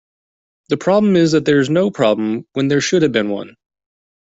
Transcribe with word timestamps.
The 0.69 0.77
problem 0.77 1.15
is 1.15 1.33
that 1.33 1.45
there 1.45 1.59
is 1.59 1.69
no 1.69 1.91
problem 1.91 2.47
when 2.53 2.69
there 2.69 2.81
should 2.81 3.03
have 3.03 3.11
been 3.11 3.29
one. 3.29 3.55